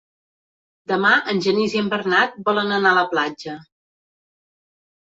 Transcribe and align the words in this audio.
Demà 0.91 1.11
en 1.33 1.41
Genís 1.47 1.75
i 1.77 1.83
en 1.83 1.91
Bernat 1.93 2.41
volen 2.49 2.75
anar 2.81 2.95
a 2.97 3.03
la 3.03 3.07
platja. 3.17 3.59